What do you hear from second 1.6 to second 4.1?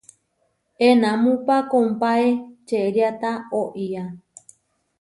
kompáe čeriáta oʼía.